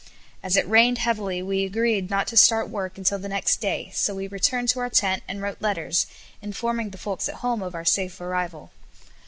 [0.41, 4.15] As it rained heavily, we agreed not to start work until the next day, so
[4.15, 6.07] we returned to our tent and wrote letters,
[6.41, 8.71] informing the folks at home of our safe arrival.